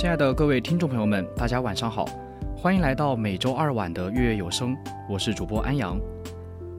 [0.00, 2.06] 亲爱的各位听众朋友们，大家晚上好，
[2.56, 4.74] 欢迎来到每周二晚的月月有声，
[5.06, 6.00] 我是主播安阳。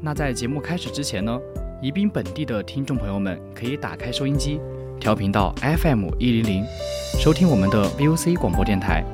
[0.01, 1.39] 那在节目开始之前呢，
[1.83, 4.59] 宜宾本地的听众朋友们可以打开收音机，
[4.99, 6.65] 调频到 FM 一零零，
[7.19, 9.05] 收听我们的 VOC 广播电台，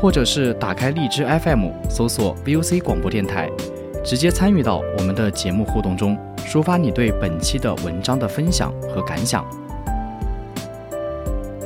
[0.00, 3.48] 或者是打开荔枝 FM，搜索 VOC 广播电台，
[4.04, 9.46] 直接参与到我们的节目互动中，抒发你对本期的文章的分享和感想。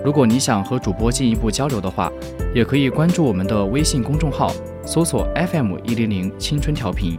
[0.05, 2.11] 如果你想和主播进一步交流的话，
[2.53, 4.53] 也可以关注我们的微信公众号，
[4.85, 7.17] 搜索 FM 一零零青春调频，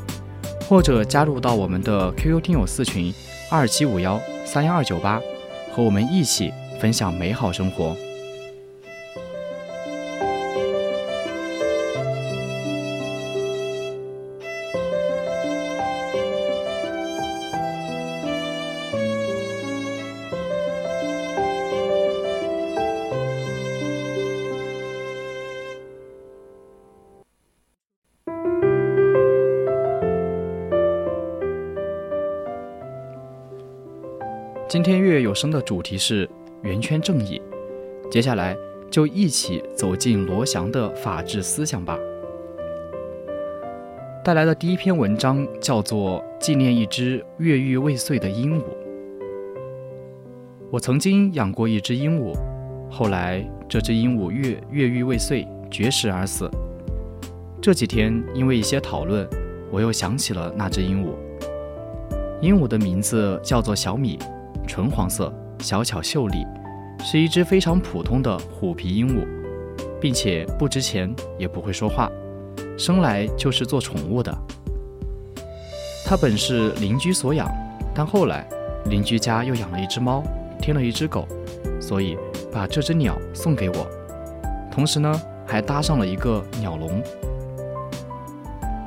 [0.68, 3.14] 或者加入到我们的 QQ 听友四群
[3.50, 5.22] 二七五幺三幺二九八，
[5.72, 7.96] 和我们一起分享美好生活。
[34.74, 36.28] 今天月月有声的主题是
[36.64, 37.40] 圆圈正义，
[38.10, 38.58] 接下来
[38.90, 41.96] 就一起走进罗翔的法治思想吧。
[44.26, 48.62] 带来的第一篇文章叫做《纪念一只越狱未遂的鹦鹉》。
[50.72, 52.36] 我曾经养过一只鹦鹉，
[52.90, 56.50] 后来这只鹦鹉越越狱未遂，绝食而死。
[57.62, 59.30] 这几天因为一些讨论，
[59.70, 61.10] 我又想起了那只鹦鹉。
[62.42, 64.18] 鹦鹉的名字叫做小米。
[64.68, 66.46] 纯黄色，小巧秀丽，
[67.04, 69.26] 是一只非常普通的虎皮鹦鹉，
[70.00, 72.10] 并且不值钱，也不会说话，
[72.78, 74.36] 生来就是做宠物的。
[76.06, 77.50] 它本是邻居所养，
[77.94, 78.48] 但后来
[78.86, 80.24] 邻居家又养了一只猫，
[80.60, 81.28] 添了一只狗，
[81.80, 82.18] 所以
[82.52, 83.88] 把这只鸟送给我，
[84.72, 87.02] 同时呢还搭上了一个鸟笼。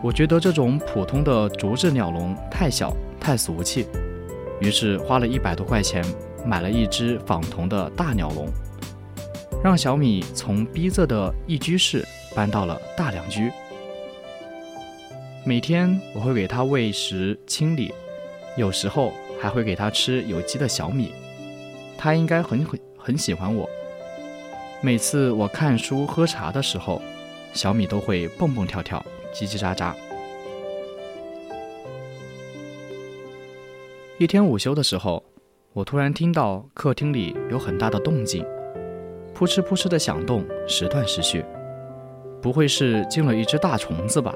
[0.03, 3.87] 我觉得这种普通的竹制鸟笼太小，太俗气。
[4.61, 6.05] 于是花了一百多块钱
[6.45, 8.49] 买了一只仿铜的大鸟笼，
[9.63, 13.51] 让小米从逼仄的一居室搬到了大两居。
[15.45, 17.93] 每天我会给它喂食清理，
[18.57, 21.13] 有时候还会给它吃有机的小米。
[21.99, 23.69] 它应该很很很喜欢我。
[24.81, 27.01] 每次我看书喝茶的时候，
[27.53, 29.95] 小米都会蹦蹦跳跳，叽叽喳喳。
[34.19, 35.23] 一天午休的时候，
[35.75, 38.43] 我突然听到客厅里有很大的动静，
[39.35, 41.45] 扑哧扑哧的响动，时断时续。
[42.41, 44.35] 不会是进了一只大虫子吧？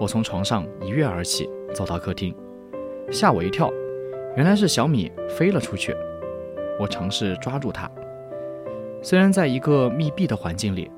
[0.00, 2.34] 我从床上一跃而起，走到客厅，
[3.10, 3.70] 吓我一跳，
[4.38, 5.94] 原来是小米飞了出去。
[6.80, 7.90] 我尝试抓住它，
[9.02, 10.90] 虽然在一个密闭的环境里，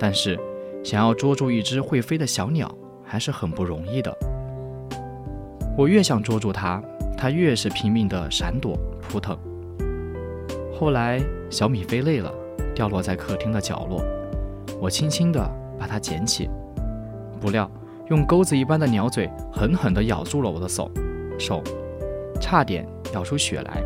[0.00, 0.36] 但是
[0.82, 4.12] 想要捉住一只会飞的小鸟还是很不容易的。
[5.78, 6.82] 我越想捉住它。
[7.20, 9.38] 它越是拼命地闪躲扑腾。
[10.72, 11.20] 后来，
[11.50, 12.32] 小米飞累了，
[12.74, 14.02] 掉落在客厅的角落。
[14.80, 15.38] 我轻轻地
[15.78, 16.48] 把它捡起，
[17.38, 17.70] 不料
[18.08, 20.90] 用钩子一般的鸟嘴狠狠地咬住了我的手，
[21.38, 21.62] 手
[22.40, 23.82] 差点咬出血来。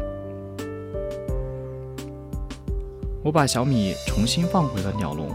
[3.24, 5.28] 我把小米重新放回了鸟笼，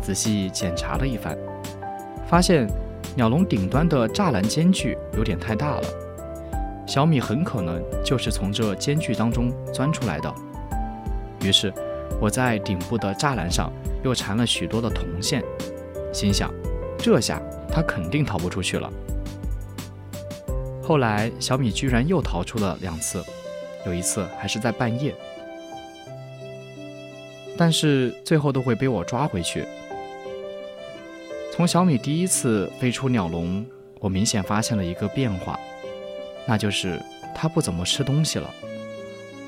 [0.00, 1.36] 仔细检查了一番，
[2.24, 2.68] 发现
[3.16, 5.82] 鸟笼顶端的栅栏间距有点太大了，
[6.86, 10.34] 小米很可能就是从这间距当中钻出来的。
[11.42, 11.72] 于是
[12.20, 13.72] 我在顶部的栅栏上
[14.04, 15.42] 又缠了许多的铜线，
[16.12, 16.52] 心想，
[16.98, 17.40] 这下
[17.70, 18.90] 它肯定逃不出去了。
[20.82, 23.24] 后来小米居然又逃出了两次，
[23.86, 25.14] 有一次还是在半夜。
[27.56, 29.64] 但是最后都会被我抓回去。
[31.52, 33.64] 从小米第一次飞出鸟笼，
[34.00, 35.58] 我明显发现了一个变化，
[36.46, 37.00] 那就是
[37.34, 38.48] 它不怎么吃东西了。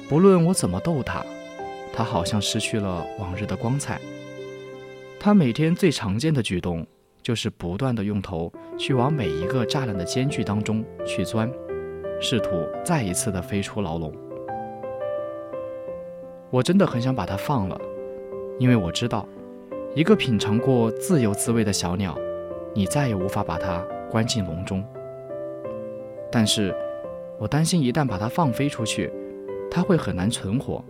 [0.08, 1.24] 不论我怎么逗它，
[1.92, 4.00] 它好像失去了往日的光彩。
[5.18, 6.86] 它每天最常见的举动
[7.22, 11.50] 就是不断的用头去往每一个栅栏的间距当中去钻，
[12.20, 12.50] 试图
[12.84, 14.12] 再一次的飞出牢笼。
[16.50, 17.80] 我真的很想把它放了。
[18.60, 19.26] 因为我知道，
[19.96, 22.16] 一个品尝过自由滋味的小鸟，
[22.72, 24.84] 你再也无法把它关进笼中。
[26.30, 26.72] 但是，
[27.38, 29.10] 我担心一旦把它放飞出去，
[29.70, 30.82] 它会很难存活。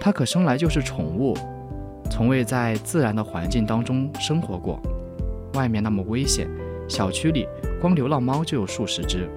[0.00, 1.36] 它可生来就是宠物，
[2.10, 4.80] 从未在自然的环境当中生活过。
[5.54, 6.48] 外面那么危险，
[6.88, 7.46] 小区里
[7.80, 9.28] 光流浪猫就有数十只。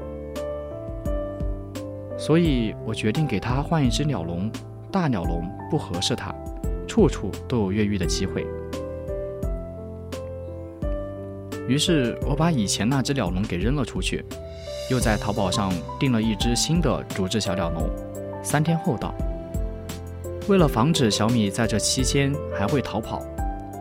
[2.17, 4.51] 所以我决定给它换一只鸟笼，
[4.91, 6.33] 大鸟笼不合适它。
[6.87, 8.45] 处处都有越狱的机会，
[11.71, 14.25] 于是我把以前那只鸟笼给扔了出去，
[14.89, 17.89] 又在淘宝上订了一只新的竹制小鸟笼，
[18.43, 19.15] 三天后到。
[20.49, 23.23] 为了防止小米在这期间还会逃跑，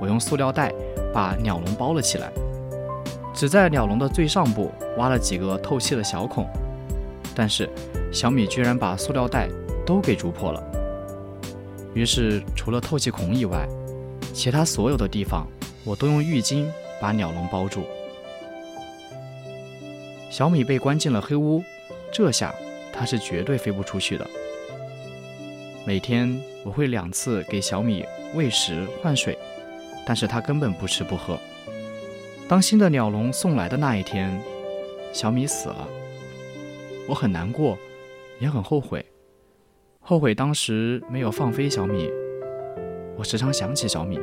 [0.01, 0.73] 我用塑料袋
[1.13, 2.31] 把鸟笼包了起来，
[3.35, 6.47] 只在鸟笼的最上部挖了几个透气的小孔，
[7.35, 7.69] 但是
[8.13, 9.49] 小米居然把塑料袋
[9.85, 10.63] 都给啄破了。
[11.93, 13.67] 于是，除了透气孔以外，
[14.33, 15.45] 其他所有的地方，
[15.83, 16.69] 我都用浴巾
[17.01, 17.85] 把鸟笼包住。
[20.31, 21.63] 小米被关进了黑屋，
[22.13, 22.55] 这下
[22.93, 24.25] 它是绝对飞不出去的。
[25.87, 28.05] 每天我会两次给小米
[28.35, 29.37] 喂食换水，
[30.07, 31.39] 但是它根本不吃不喝。
[32.47, 34.41] 当新的鸟笼送来的那一天，
[35.13, 35.89] 小米死了，
[37.09, 37.79] 我很难过，
[38.39, 39.05] 也很后悔。
[40.01, 42.11] 后悔当时没有放飞小米，
[43.17, 44.19] 我时常想起小米，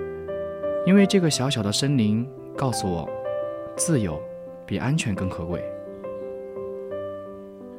[0.86, 2.28] 因为这个小小的生灵
[2.58, 3.08] 告诉我，
[3.76, 4.20] 自由
[4.66, 5.64] 比安全更可贵。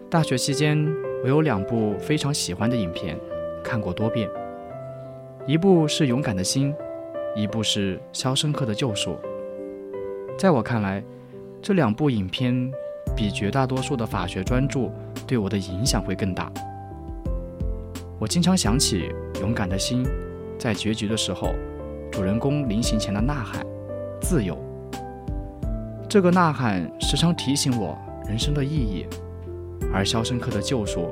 [0.08, 0.78] 大学期间，
[1.24, 3.18] 我有两部非常喜欢的影片，
[3.64, 4.30] 看过多遍，
[5.48, 6.72] 一部是《勇敢的心》，
[7.34, 9.10] 一部是《肖申克的救赎》。
[10.38, 11.02] 在我看来，
[11.60, 12.70] 这两部影片
[13.16, 14.88] 比绝大多数的法学专著
[15.26, 16.52] 对我的影响会更大。
[18.20, 20.04] 我经常想起《勇敢的心》，
[20.56, 21.52] 在结局的时候，
[22.12, 23.66] 主人公临行前的呐喊
[24.22, 24.56] ：“自由。”
[26.08, 27.94] 这个呐喊时常提醒我
[28.26, 29.06] 人生的意义，
[29.92, 31.02] 而《肖申克的救赎》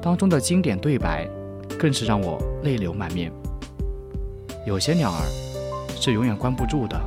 [0.00, 1.28] 当中的经典对白，
[1.78, 3.30] 更是让我泪流满面。
[4.66, 5.22] 有些鸟儿
[6.00, 6.98] 是永远关不住的，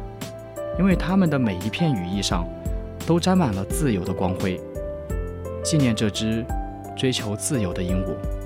[0.78, 2.48] 因为它们的每一片羽翼上
[3.08, 4.62] 都沾满了自由的光辉。
[5.64, 6.46] 纪念这只
[6.96, 8.41] 追求自由的鹦鹉。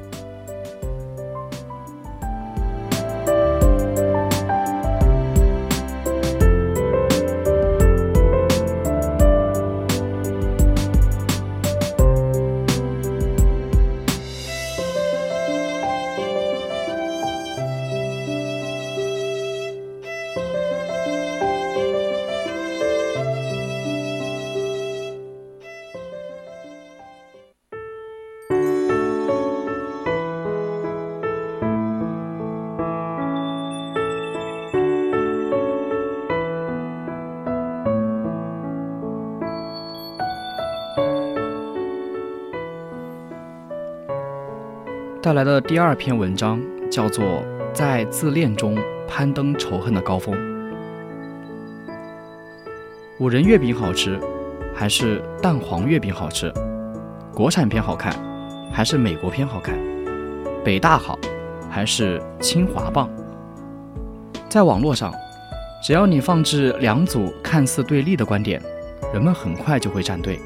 [45.35, 47.25] 来的第二篇文章叫做
[47.73, 50.33] 《在自恋中攀登仇恨的高峰》。
[53.19, 54.17] 五仁月饼好吃，
[54.73, 56.49] 还是蛋黄月饼好吃？
[57.33, 58.15] 国产片好看，
[58.71, 59.77] 还是美国片好看？
[60.63, 61.19] 北大好，
[61.69, 63.09] 还是清华棒？
[64.47, 65.13] 在网络上，
[65.83, 68.61] 只要你放置两组看似对立的观点，
[69.11, 70.39] 人们很快就会站队。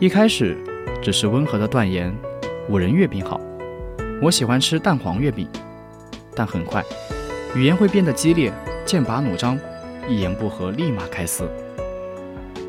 [0.00, 0.56] 一开始
[1.02, 2.10] 只是温和的断言，
[2.70, 3.38] 五仁月饼好。
[4.20, 5.48] 我喜欢吃蛋黄月饼，
[6.34, 6.84] 但很快，
[7.54, 8.52] 语言会变得激烈，
[8.84, 9.56] 剑拔弩张，
[10.08, 11.48] 一言不合立马开撕。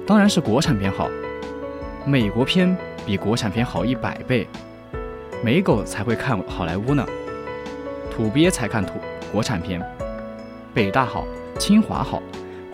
[0.06, 1.10] 当然是国产片好，
[2.06, 4.48] 美国片比国产片好一百倍。
[5.44, 7.04] 美狗才会看好莱坞呢，
[8.12, 8.94] 土鳖才看土
[9.32, 9.82] 国产片。
[10.72, 11.26] 北大好，
[11.58, 12.22] 清华好，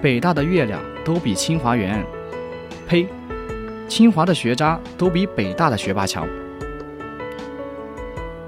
[0.01, 2.05] 北大的月亮都比清华圆。
[2.86, 3.08] 呸！
[3.88, 6.27] 清华的学渣都比北大的学霸强。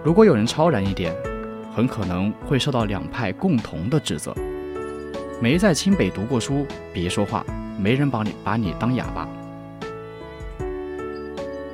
[0.04, 1.14] 如果有人超然一点，
[1.74, 4.34] 很可能会受到两派共同的指责：
[5.42, 7.46] 没在清北读过书，别说话，
[7.78, 9.28] 没人把你把你当哑巴。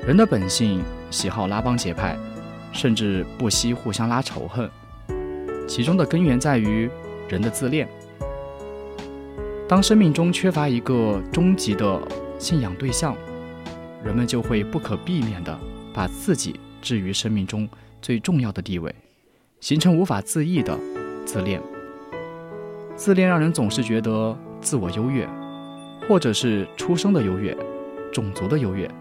[0.06, 2.18] 人的本性喜好拉帮结派，
[2.72, 4.70] 甚至不惜互相拉仇恨，
[5.68, 6.90] 其中的根源在于
[7.30, 7.88] 人的自恋。
[9.68, 12.02] 当生命中缺乏一个终极的
[12.38, 13.16] 信仰对象，
[14.04, 15.58] 人们就会不可避免地
[15.94, 17.68] 把自己置于生命中
[18.04, 18.94] 最重要的地位，
[19.62, 20.78] 形成无法自抑的
[21.26, 21.62] 自恋。
[22.98, 25.26] 自恋让人总是觉得自我优越，
[26.08, 27.58] 或者是出生的优越、
[28.12, 28.92] 种族的优越、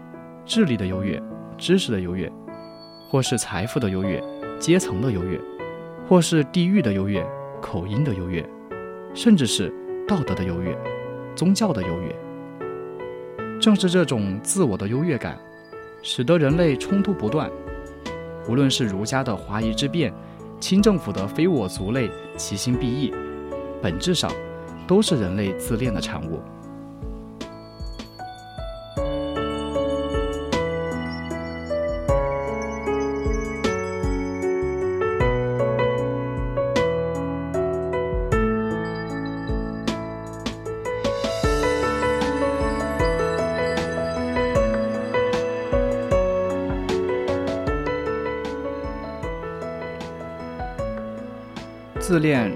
[0.45, 1.21] 智力的优越、
[1.57, 2.31] 知识的优越，
[3.09, 4.23] 或是财富的优越、
[4.57, 5.37] 阶层的优越，
[6.07, 7.21] 或是地域的优越、
[7.61, 8.43] 口音的优越，
[9.13, 9.69] 甚至是
[10.07, 10.73] 道德的优越、
[11.35, 12.15] 宗教的优越。
[13.59, 15.37] 正是这种自我的优越感，
[16.01, 17.51] 使得人类冲突不断。
[18.47, 20.13] 无论是儒家的华夷之辩，
[20.59, 23.13] 清政府的非我族类，其心必异，
[23.81, 24.31] 本质上
[24.87, 26.41] 都是人类自恋的产物。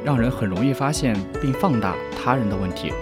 [0.07, 2.93] 让人很容易发现并放大他人的问题，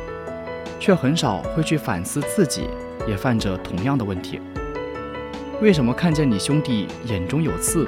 [0.79, 2.67] 却很少会去反思自己
[3.07, 4.41] 也犯着同样的问题。
[5.61, 7.87] 为什么看见你兄弟眼中有刺，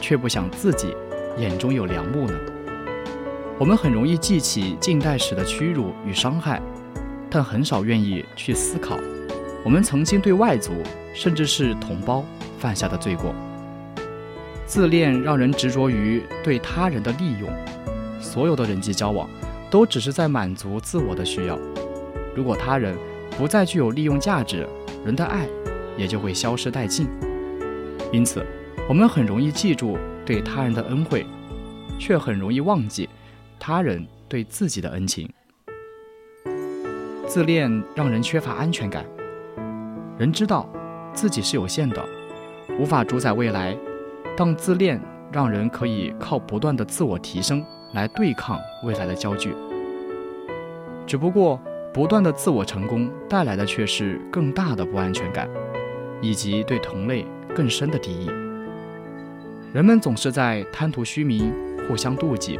[0.00, 0.94] 却不想自己
[1.36, 2.38] 眼中有梁木呢？
[3.58, 6.62] 我们很容易记起近代史的屈辱与伤害，
[7.28, 8.96] 但很少愿意去思考
[9.64, 10.70] 我们曾经对外族
[11.12, 12.24] 甚至是同胞
[12.60, 13.34] 犯下的罪过。
[14.64, 17.50] 自恋让人执着于对他人的利用。
[18.24, 19.28] 所有的人际交往，
[19.70, 21.58] 都只是在满足自我的需要。
[22.34, 22.96] 如果他人
[23.36, 24.66] 不再具有利用价值，
[25.04, 25.46] 人的爱
[25.96, 27.06] 也就会消失殆尽。
[28.10, 28.44] 因此，
[28.88, 31.26] 我们很容易记住对他人的恩惠，
[31.98, 33.08] 却很容易忘记
[33.60, 35.30] 他人对自己的恩情。
[37.26, 39.04] 自恋让人缺乏安全感。
[40.18, 40.68] 人知道
[41.12, 42.04] 自己是有限的，
[42.78, 43.76] 无法主宰未来，
[44.36, 45.00] 但自恋
[45.32, 47.64] 让人可以靠不断的自我提升。
[47.94, 49.54] 来对抗未来的焦距，
[51.06, 51.60] 只不过
[51.92, 55.48] 不断的自我成功带来的却是更大的不安全感，
[56.20, 57.24] 以及对同类
[57.54, 58.28] 更深的敌意。
[59.72, 61.54] 人们总是在贪图虚名，
[61.88, 62.58] 互相妒忌，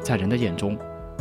[0.00, 0.78] 在人的眼中，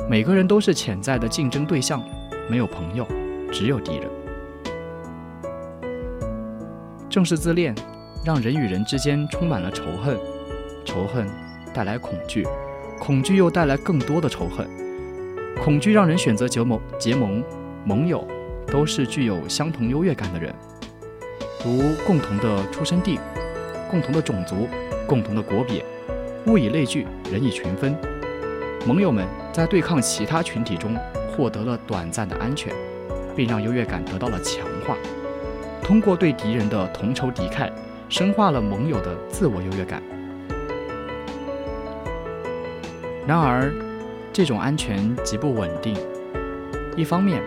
[0.08, 2.00] 每个人都是潜在的竞争对象，
[2.48, 3.08] 没有朋友，
[3.52, 4.08] 只有敌人。
[7.10, 7.74] 正是自恋，
[8.24, 10.16] 让人与人之间充满了仇恨，
[10.86, 11.28] 仇恨
[11.74, 12.46] 带来恐惧。
[13.04, 14.70] 恐惧又带来更多的仇恨，
[15.60, 17.44] 恐惧让人选择结盟，结盟
[17.84, 18.28] 盟友
[18.68, 20.54] 都是具有相同优越感的人，
[21.66, 23.20] 如共同的出生地、
[23.90, 24.68] 共同的种族、
[25.08, 25.84] 共同的国别，
[26.46, 27.96] 物以类聚，人以群分。
[28.86, 30.96] 盟友们在对抗其他群体中
[31.36, 32.72] 获得了短暂的安全，
[33.36, 34.96] 并让优越感得到了强化。
[35.82, 37.72] 通过对敌人的同仇敌忾，
[38.10, 40.04] 深化了盟友的自我优越感。
[43.32, 43.72] 然而，
[44.34, 45.96] 这种安全极不稳定。
[46.98, 47.42] 一方面，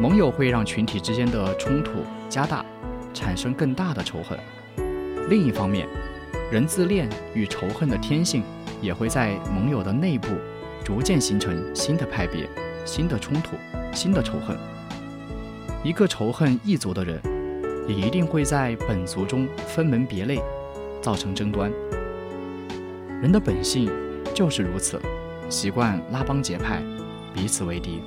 [0.00, 2.64] 盟友会让群体之间的冲突加大，
[3.12, 4.38] 产生更大的仇恨；
[5.28, 5.86] 另一方面，
[6.50, 8.42] 人自恋与仇恨的天性
[8.80, 10.28] 也会在盟友的内部
[10.82, 12.48] 逐渐形成新的派别、
[12.86, 13.50] 新的冲突、
[13.92, 14.56] 新的仇恨。
[15.84, 17.20] 一个仇恨异族的人，
[17.86, 20.40] 也一定会在本族中分门别类，
[21.02, 21.70] 造成争端。
[23.20, 23.92] 人的本性。
[24.34, 25.00] 就是如此，
[25.48, 26.82] 习惯拉帮结派，
[27.34, 28.00] 彼此为敌。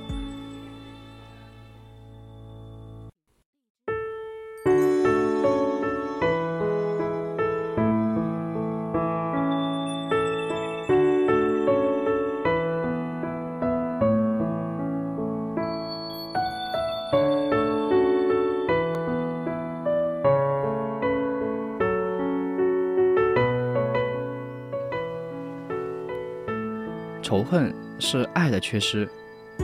[27.26, 29.08] 仇恨是爱的缺失，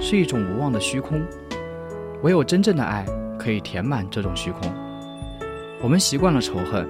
[0.00, 1.23] 是一种无望的虚空。
[2.25, 3.07] 唯有真正的爱
[3.38, 4.62] 可以填满这种虚空。
[5.81, 6.88] 我们习惯了仇恨，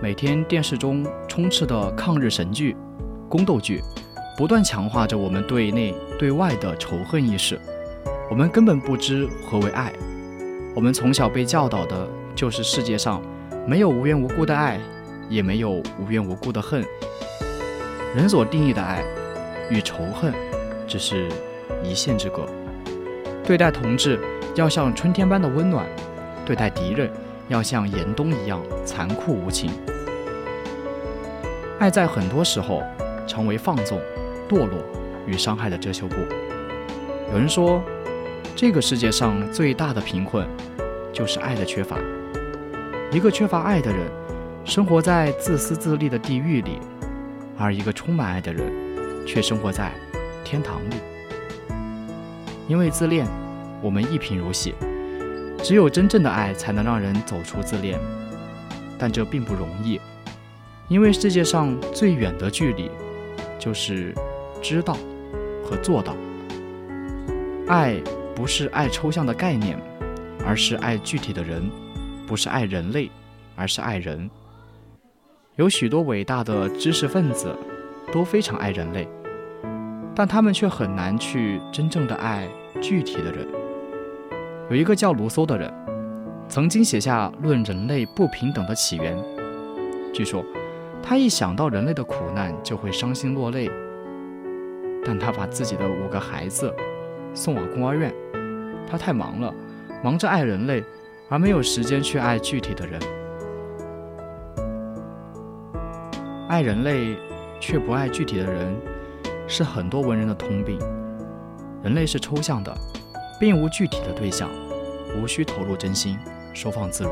[0.00, 2.76] 每天电视中充斥的抗日神剧、
[3.28, 3.82] 宫斗剧，
[4.38, 7.58] 不断强化着我们对内对外的仇恨意识。
[8.30, 9.92] 我们根本不知何为爱，
[10.76, 13.20] 我们从小被教导的就是世界上
[13.66, 14.78] 没有无缘无故的爱，
[15.28, 16.84] 也没有无缘无故的恨。
[18.14, 19.04] 人所定义的爱
[19.70, 20.32] 与仇恨，
[20.86, 21.28] 只是
[21.82, 22.46] 一线之隔。
[23.44, 24.18] 对待同志
[24.54, 25.86] 要像春天般的温暖，
[26.46, 27.10] 对待敌人
[27.48, 29.70] 要像严冬一样残酷无情。
[31.78, 32.82] 爱在很多时候
[33.26, 34.00] 成为放纵、
[34.48, 34.78] 堕落
[35.26, 36.16] 与伤害的遮羞布。
[37.32, 37.82] 有人说，
[38.54, 40.46] 这个世界上最大的贫困
[41.12, 41.98] 就是爱的缺乏。
[43.10, 44.00] 一个缺乏爱的人，
[44.64, 46.78] 生活在自私自利的地狱里。
[47.56, 48.66] 而一个充满爱的人，
[49.26, 49.92] 却生活在
[50.44, 50.94] 天堂里。
[52.68, 53.26] 因为自恋，
[53.82, 54.74] 我们一贫如洗。
[55.62, 57.98] 只有真正的爱，才能让人走出自恋。
[58.98, 60.00] 但这并不容易，
[60.88, 62.90] 因为世界上最远的距离，
[63.58, 64.14] 就是
[64.62, 64.96] 知道
[65.64, 66.14] 和做到。
[67.66, 68.00] 爱
[68.34, 69.78] 不是爱抽象的概念，
[70.46, 71.62] 而是爱具体的人；
[72.26, 73.10] 不是爱人类，
[73.56, 74.30] 而是爱人。
[75.56, 77.56] 有许多伟大的知识分子
[78.12, 79.08] 都非常爱人类，
[80.14, 82.48] 但他们却很难去真正的爱
[82.80, 83.46] 具体的人。
[84.70, 85.72] 有一个叫卢梭的人，
[86.48, 89.16] 曾经写下《论人类不平等的起源》。
[90.12, 90.44] 据说，
[91.02, 93.70] 他一想到人类的苦难就会伤心落泪。
[95.04, 96.74] 但他把自己的五个孩子
[97.34, 98.10] 送往孤儿院，
[98.88, 99.52] 他太忙了，
[100.02, 100.82] 忙着爱人类，
[101.28, 102.98] 而没有时间去爱具体的人。
[106.48, 107.16] 爱人类
[107.66, 108.76] 却不爱具体的人，
[109.48, 110.78] 是很多文人的通病。
[111.82, 112.76] 人类是抽象的，
[113.40, 114.50] 并无具体的对象，
[115.16, 116.18] 无需投入真心，
[116.52, 117.10] 收放自如，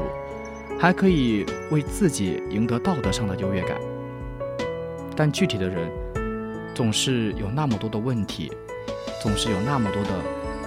[0.78, 3.78] 还可以为自己赢得道德上的优越感。
[5.16, 5.90] 但具体的人
[6.74, 8.52] 总是有那么多的问题，
[9.22, 10.10] 总是有那么多的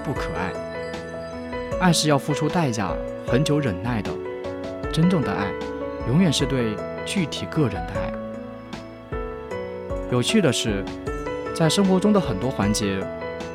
[0.03, 0.51] 不可爱。
[1.79, 2.91] 爱是要付出代价、
[3.27, 4.09] 很久忍耐的。
[4.91, 5.51] 真正的爱，
[6.07, 8.24] 永远是对具体个人的爱。
[10.11, 10.83] 有趣的是，
[11.55, 13.03] 在生活中的很多环节，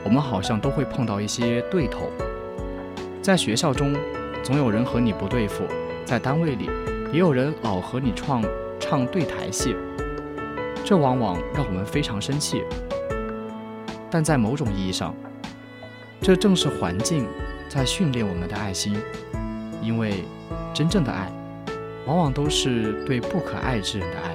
[0.02, 2.10] 我们好像都会碰到一些对头。
[3.22, 3.94] 在学校中，
[4.42, 5.62] 总有人和你不对付；
[6.04, 6.68] 在单位里，
[7.12, 8.42] 也有人老和你创
[8.80, 9.76] 唱对台戏，
[10.84, 12.64] 这往往让我们非常生气。
[14.10, 15.14] 但在某种意义上，
[16.20, 17.28] 这正是环境
[17.68, 19.00] 在训练我们的爱心，
[19.80, 20.24] 因为
[20.74, 21.30] 真正的爱，
[22.06, 24.29] 往往都是对不可爱之人的爱。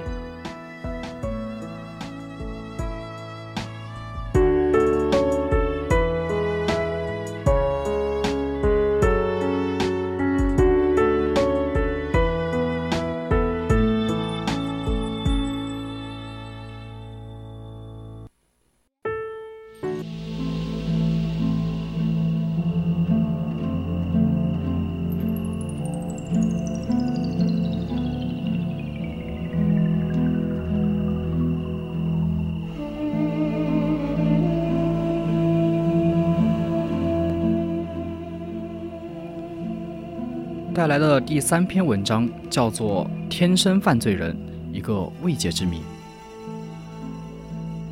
[40.76, 44.36] 带来的第三篇文章叫做《天生犯罪人：
[44.70, 45.78] 一个未解之谜》。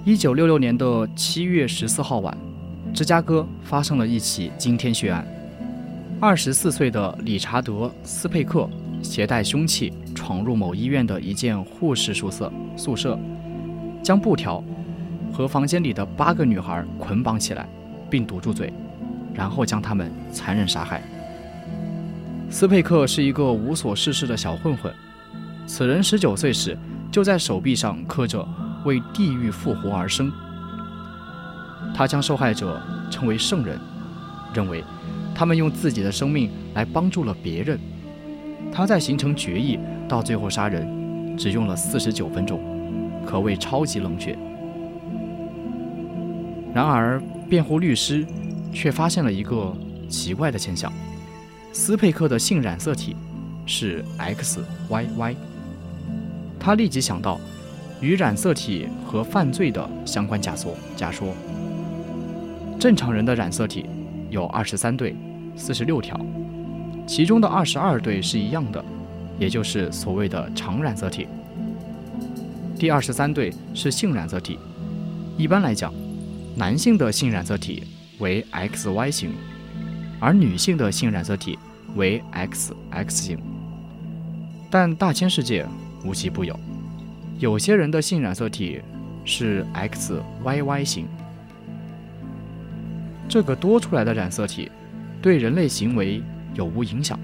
[0.06, 2.36] 一九六六年的七月十四号晚，
[2.92, 5.26] 芝加哥发生了一起惊天血案。
[6.20, 8.68] 二十四岁的理查德·斯佩克
[9.02, 13.18] 携带凶器闯入某医院的一间护士宿舍，宿舍
[14.02, 14.62] 将布条
[15.32, 17.66] 和房间里的八个女孩捆绑起来，
[18.10, 18.70] 并堵住嘴，
[19.32, 21.02] 然后将她们残忍杀害。
[22.50, 24.92] 斯佩克是一个无所事事的小混混。
[25.66, 26.76] 此人十九岁时
[27.10, 28.46] 就在手臂上刻着
[28.84, 30.32] “为地狱复活而生”。
[31.94, 33.78] 他将受害者称为圣人，
[34.54, 34.82] 认为
[35.34, 37.78] 他们用自己的生命来帮助了别人。
[38.72, 42.60] 他在形成决议到最后杀人，只用了四十九分钟，
[43.24, 44.36] 可谓超级冷血。
[46.74, 48.26] 然而，辩护律师
[48.72, 49.72] 却发现了一个
[50.08, 50.92] 奇怪的现象。
[51.72, 53.14] 斯佩克的性染色体
[53.66, 55.36] 是 XYY，
[56.58, 57.38] 他立即想到
[58.04, 60.76] 与染色体和犯罪的相关假说。
[60.94, 61.34] 假说，
[62.78, 63.86] 正常人的染色体
[64.28, 65.16] 有二十三对，
[65.56, 66.14] 四十六条，
[67.06, 68.84] 其中的二十二对是一样的，
[69.38, 71.26] 也就是所谓的常染色体。
[72.78, 74.58] 第二十三对是性染色体。
[75.38, 75.90] 一般来讲，
[76.54, 77.84] 男性的性染色体
[78.18, 79.32] 为 XY 型。
[80.20, 81.58] 而女性的性染色体
[81.96, 83.38] 为 XX 型，
[84.70, 85.66] 但大千世界
[86.04, 86.58] 无奇不有，
[87.38, 88.80] 有些人的性染色体
[89.24, 91.06] 是 XYY 型。
[93.28, 94.70] 这个多出来的染色体
[95.20, 96.22] 对人类行为
[96.54, 97.18] 有无影响，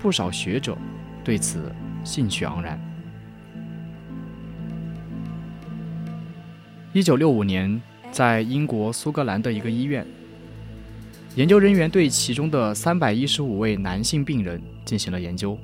[0.00, 0.76] 不少学者
[1.22, 1.70] 对此
[2.04, 2.80] 兴趣盎然。
[6.92, 7.80] 一九六五年，
[8.12, 10.06] 在英国苏格兰的一个医院，
[11.34, 15.58] 研究人员对其中的三百一十五位男性病人进行了研究。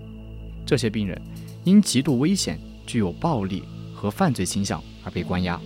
[0.66, 1.20] 这些病人
[1.62, 2.58] 因极度危险、
[2.90, 3.62] 具有暴力
[3.94, 5.61] 和犯罪倾向而被关押。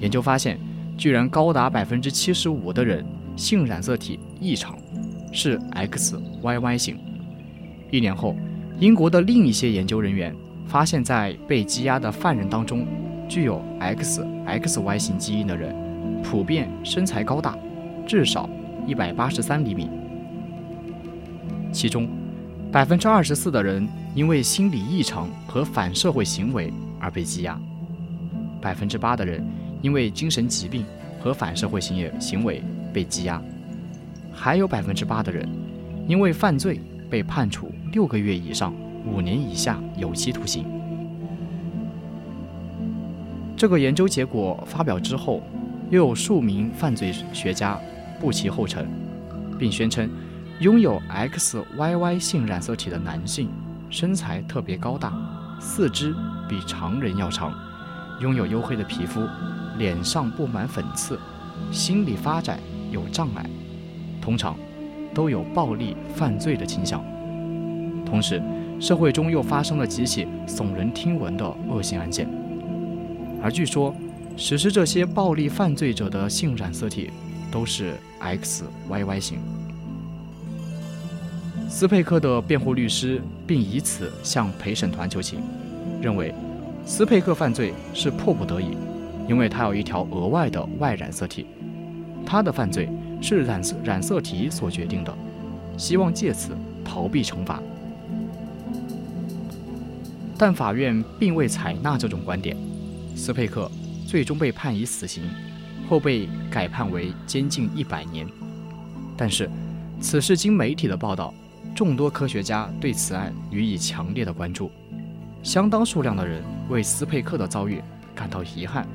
[0.00, 0.58] 研究发现，
[0.96, 3.04] 居然高达百分之七十五的人
[3.36, 4.78] 性染色体异常，
[5.30, 6.98] 是 XYY 型。
[7.90, 8.34] 一年后，
[8.80, 10.34] 英国的另一些研究人员
[10.66, 12.86] 发现，在被羁押的犯人当中，
[13.28, 15.76] 具有 XXY 型基因的人，
[16.22, 17.58] 普遍身材高大，
[18.06, 18.48] 至少
[18.86, 19.90] 一百八十三厘米。
[21.72, 22.08] 其中，
[22.72, 27.58] 百分之二十四的人因为心理异常和反社会行为而被羁押，
[28.60, 29.42] 百分之八的人
[29.80, 30.84] 因为精神疾病
[31.20, 33.40] 和反社会行为行为被羁押，
[34.32, 35.48] 还有百分之八的人
[36.06, 38.74] 因为犯罪被判处六个月以上
[39.06, 40.64] 五年以下有期徒刑。
[43.56, 45.42] 这个研究结果发表之后，
[45.88, 47.80] 又有数名犯罪学家
[48.20, 48.86] 步其后尘，
[49.58, 50.10] 并宣称，
[50.60, 53.50] 拥有 XYY 性染色体的男性
[53.90, 55.12] 身材特别高大，
[55.60, 56.14] 四肢
[56.48, 57.52] 比常人要长，
[58.22, 59.20] 拥有黝黑的皮肤，
[59.76, 61.20] 脸上布满粉刺，
[61.70, 62.58] 心理发展
[62.90, 63.44] 有障碍，
[64.18, 64.56] 通常
[65.14, 67.04] 都有暴力犯罪的倾向。
[68.06, 68.42] 同时，
[68.80, 72.26] 社会中又发生了几起耸人听闻的恶性案件。
[73.42, 73.94] 而据说，
[74.38, 77.10] 实施这些暴力犯罪者的性染色体
[77.52, 79.38] 都是 XYY 型。
[81.78, 85.42] 斯佩克的辩护律师并以此向陪审团求情，
[86.00, 86.34] 认为
[86.86, 88.74] 斯佩克犯罪是迫不得已，
[89.28, 91.44] 因为他有一条额外的 Y 染色体，
[92.24, 92.88] 他的犯罪
[93.20, 95.14] 是染色染色体所决定的，
[95.76, 97.60] 希望借此逃避惩罚。
[100.38, 102.56] 但法院并未采纳这种观点。
[103.14, 103.70] 斯佩克
[104.06, 105.24] 最终被判以死刑，
[105.90, 108.26] 后被改判为监禁一百年。
[109.14, 109.50] 但是，
[110.00, 111.34] 此事经媒体的报道，
[111.76, 114.70] 众多科学家对此案予以强烈的关注，
[115.42, 117.82] 相当数量的人为斯佩克的遭遇
[118.14, 118.86] 感到遗憾。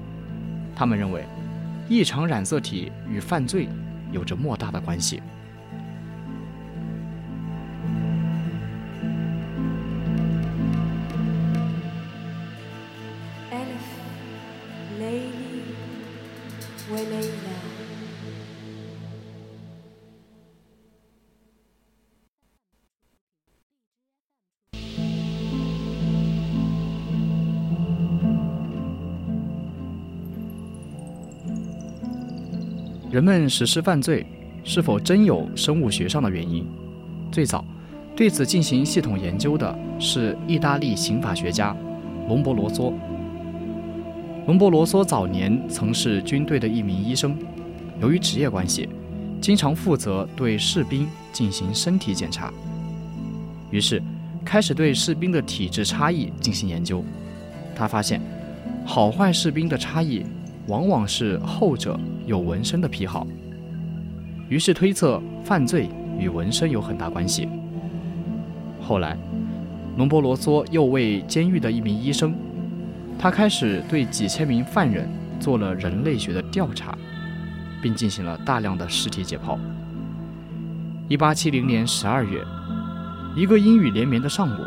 [0.75, 1.23] 他们认为，
[1.87, 3.69] 异常染色体与犯罪
[4.11, 5.21] 有着莫大的关系。
[33.21, 34.25] 人们实施犯罪，
[34.63, 36.65] 是否真有生物学上的原因？
[37.31, 37.63] 最早
[38.15, 41.77] 对此进行系统研究的是意大利刑法学家
[42.27, 42.91] 隆博罗梭。
[44.47, 47.37] 隆博罗梭早年曾是军队的一名医生，
[48.01, 48.89] 由于职业关系，
[49.39, 52.51] 经常负责对士兵进行身体检查，
[53.69, 54.01] 于是
[54.43, 57.05] 开始对士兵的体质差异进行研究。
[57.75, 58.19] 他发现，
[58.83, 60.25] 好坏士兵的差异。
[60.67, 63.25] 往往是后者有纹身的癖好，
[64.47, 67.49] 于是推测犯罪与纹身有很大关系。
[68.79, 69.17] 后来，
[69.97, 72.33] 隆博罗梭又为监狱的一名医生，
[73.17, 76.97] 他开始对几千名犯人做了人类学的调查，
[77.81, 79.57] 并进行了大量的尸体解剖。
[81.07, 82.41] 一八七零年十二月，
[83.35, 84.61] 一个阴雨连绵的上午，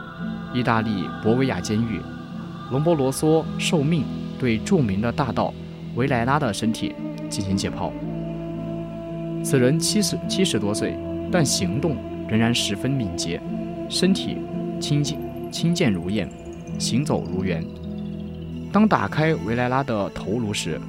[0.52, 2.00] 意大利博维亚监狱，
[2.70, 4.04] 隆博罗梭受命
[4.38, 5.54] 对著名的大盗。
[5.94, 6.94] 维莱拉的身体
[7.28, 7.90] 进行解剖。
[9.42, 10.96] 此人七十七十多岁，
[11.30, 11.96] 但行动
[12.28, 13.40] 仍然十分敏捷，
[13.88, 14.38] 身体
[14.80, 15.18] 轻健
[15.50, 16.28] 轻健如燕，
[16.78, 17.64] 行走如猿。
[18.72, 20.80] 当打开维莱拉的头颅时，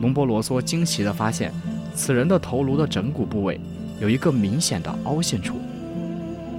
[0.00, 1.52] 隆博罗梭惊奇地发现，
[1.94, 3.60] 此人的头颅的枕骨部位
[4.00, 5.56] 有一个明显的凹陷处，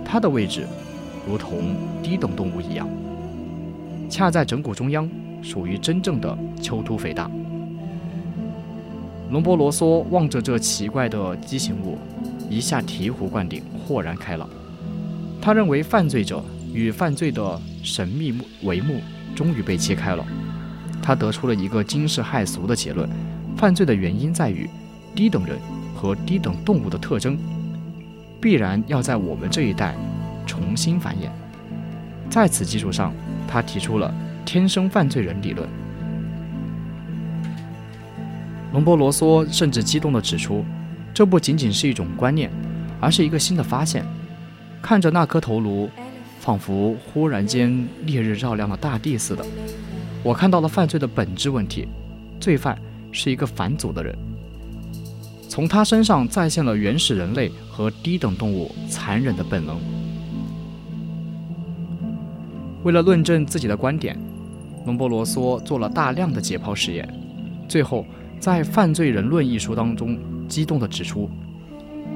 [0.05, 0.65] 它的位置
[1.27, 2.87] 如同低等动物一样，
[4.09, 5.09] 恰在枕骨中央，
[5.41, 7.29] 属于真正的丘突肥大。
[9.29, 11.97] 隆博罗梭望着这奇怪的畸形物，
[12.49, 14.49] 一下醍醐灌顶，豁然开朗。
[15.39, 18.99] 他认为犯罪者与犯罪的神秘帷幕
[19.35, 20.25] 终于被揭开了。
[21.01, 23.07] 他得出了一个惊世骇俗的结论：
[23.55, 24.67] 犯罪的原因在于
[25.13, 25.57] 低等人
[25.95, 27.37] 和低等动物的特征，
[28.41, 29.95] 必然要在我们这一代
[30.47, 31.29] 重新繁衍。
[32.31, 33.13] 在此基础上，
[33.47, 34.13] 他提出了
[34.43, 35.69] 天生犯罪人理论。
[38.71, 40.63] 隆博罗梭甚至激动地指出，
[41.13, 42.51] 这不仅仅是一种观念，
[42.99, 44.05] 而是一个新的发现。
[44.81, 45.89] 看着那颗头颅，
[46.39, 49.45] 仿佛忽然间烈日照亮了大地似的。
[50.23, 51.87] 我看到了犯罪的本质问题：
[52.39, 52.77] 罪犯
[53.11, 54.15] 是一个反祖的人，
[55.47, 59.79] 从他身上再现了原始人类和低等动物残忍的本能。
[62.83, 64.17] 为了论证自己的观点，
[64.85, 67.07] 隆波罗梭做了大量的解剖实验，
[67.67, 68.05] 最后
[68.39, 71.29] 在《犯罪人论》一书当中激动地指出，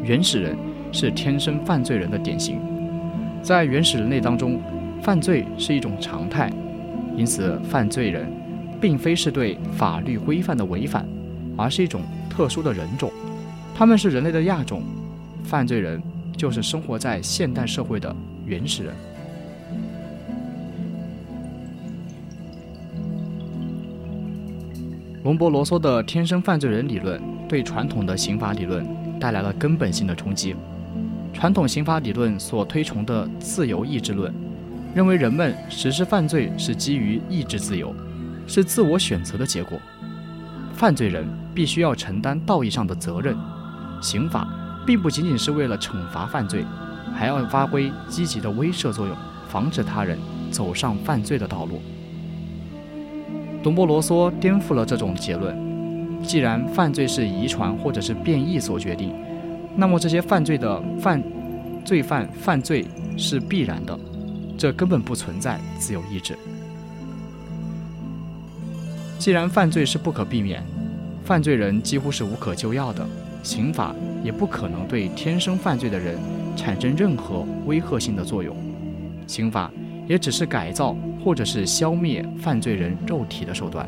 [0.03, 0.57] 原始人
[0.91, 2.61] 是天生犯罪人的典型，
[3.41, 4.61] 在原始人类当中，
[5.01, 6.49] 犯罪是一种常态，
[7.17, 8.25] 因此犯罪人
[8.79, 11.05] 并非是对法律规范的违反，
[11.57, 13.11] 而是一种特殊的人种，
[13.75, 14.81] 他们是人类的亚种，
[15.43, 16.01] 犯罪人
[16.37, 18.93] 就是生活在现代社会的原始人。
[25.23, 28.85] 隆博罗梭的天生犯罪人理论对传统的刑法理论
[29.21, 30.53] 带来了根本性的冲击。
[31.31, 34.33] 传统刑法理论所推崇的自由意志论，
[34.93, 37.95] 认为人们实施犯罪是基于意志自由，
[38.45, 39.79] 是自我选择的结果。
[40.73, 43.33] 犯罪人必须要承担道义上的责任。
[44.01, 44.45] 刑法
[44.85, 46.65] 并不仅仅是为了惩罚犯罪，
[47.15, 49.15] 还要发挥积极的威慑作用，
[49.47, 50.19] 防止他人
[50.51, 51.81] 走上犯罪的道路。
[53.63, 55.57] 东波罗梭颠覆了这种结论。
[56.21, 59.13] 既然犯罪是遗传或者是变异所决定，
[59.75, 61.23] 那么这些犯罪的犯
[61.83, 62.85] 罪犯犯罪
[63.17, 63.97] 是必然的，
[64.57, 66.37] 这根本不存在自由意志。
[69.17, 70.63] 既然犯罪是不可避免，
[71.23, 73.05] 犯罪人几乎是无可救药的，
[73.41, 76.17] 刑法也不可能对天生犯罪的人
[76.55, 78.55] 产生任何威吓性的作用，
[79.27, 79.71] 刑法
[80.13, 80.95] 也只是改造。
[81.23, 83.87] 或者是消灭犯罪人肉体的手段。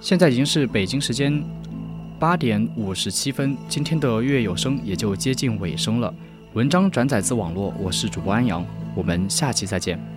[0.00, 1.40] 现在已经是北京时间
[2.18, 6.12] 八点五十七分，今天的月有声也就接近尾声了。
[6.54, 10.11] 文章转载自网络，我是主播安阳，我们下期再见。